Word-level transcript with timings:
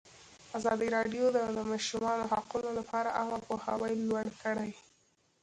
ازادي 0.57 0.87
راډیو 0.97 1.25
د 1.35 1.37
د 1.57 1.59
ماشومانو 1.71 2.23
حقونه 2.31 2.69
لپاره 2.79 3.15
عامه 3.17 3.39
پوهاوي 3.47 3.93
لوړ 4.09 4.25
کړی. 4.43 4.71